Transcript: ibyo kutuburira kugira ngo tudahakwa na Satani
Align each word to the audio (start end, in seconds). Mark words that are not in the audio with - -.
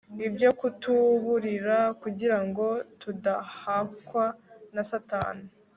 ibyo 0.27 0.49
kutuburira 0.59 1.77
kugira 2.01 2.37
ngo 2.45 2.65
tudahakwa 3.01 4.25
na 4.73 4.83
Satani 4.91 5.45